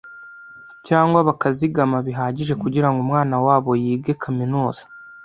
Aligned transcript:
cyangwa 0.87 1.19
bakazigama 1.27 1.97
bihagije 2.07 2.53
kugirango 2.63 2.97
umwana 3.05 3.35
wabo 3.45 3.71
yige 3.83 4.11
kaminuza 4.23 4.83